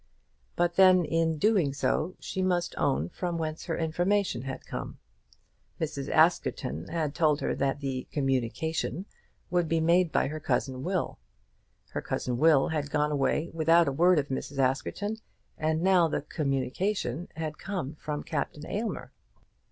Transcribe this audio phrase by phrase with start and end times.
[0.55, 4.97] But then in doing so she must own from whence her information had come.
[5.79, 6.09] Mrs.
[6.09, 9.05] Askerton had told her that the "communication"
[9.51, 11.19] would be made by her cousin Will.
[11.91, 14.57] Her cousin Will had gone away without a word of Mrs.
[14.57, 15.17] Askerton,
[15.55, 19.11] and now the "communication" had come from Captain Aylmer!